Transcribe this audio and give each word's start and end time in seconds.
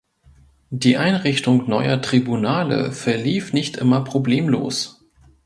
Die 0.71 0.97
Einrichtung 0.97 1.69
neuer 1.69 2.01
Tribunale 2.01 2.91
verlief 2.91 3.53
nicht 3.53 3.77
immer 3.77 4.03
problemlos. 4.03 5.03